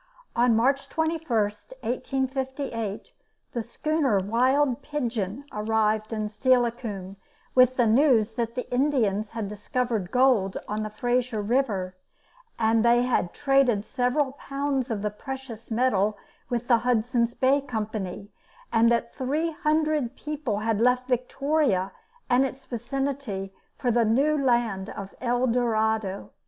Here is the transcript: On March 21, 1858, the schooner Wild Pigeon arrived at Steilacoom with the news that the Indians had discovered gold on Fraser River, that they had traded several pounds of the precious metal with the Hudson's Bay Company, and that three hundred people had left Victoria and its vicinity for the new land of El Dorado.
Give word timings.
On 0.35 0.55
March 0.55 0.89
21, 0.89 1.21
1858, 1.29 3.11
the 3.51 3.61
schooner 3.61 4.17
Wild 4.17 4.81
Pigeon 4.81 5.45
arrived 5.51 6.11
at 6.11 6.31
Steilacoom 6.31 7.17
with 7.53 7.75
the 7.75 7.85
news 7.85 8.31
that 8.31 8.55
the 8.55 8.67
Indians 8.73 9.29
had 9.29 9.47
discovered 9.47 10.09
gold 10.09 10.57
on 10.67 10.89
Fraser 10.89 11.39
River, 11.39 11.95
that 12.57 12.81
they 12.81 13.03
had 13.03 13.31
traded 13.31 13.85
several 13.85 14.31
pounds 14.31 14.89
of 14.89 15.03
the 15.03 15.11
precious 15.11 15.69
metal 15.69 16.17
with 16.49 16.67
the 16.67 16.79
Hudson's 16.79 17.35
Bay 17.35 17.61
Company, 17.61 18.31
and 18.73 18.89
that 18.91 19.13
three 19.13 19.51
hundred 19.51 20.15
people 20.15 20.57
had 20.65 20.81
left 20.81 21.07
Victoria 21.07 21.91
and 22.27 22.43
its 22.43 22.65
vicinity 22.65 23.53
for 23.77 23.91
the 23.91 24.03
new 24.05 24.35
land 24.35 24.89
of 24.89 25.13
El 25.21 25.45
Dorado. 25.45 26.31